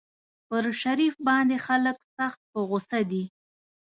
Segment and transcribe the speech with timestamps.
[0.47, 3.23] پر شریف باندې خلک سخت په غوسه دي.